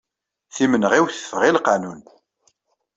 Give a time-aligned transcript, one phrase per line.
[0.55, 2.01] Timenɣiwt teffeɣ i lqanun.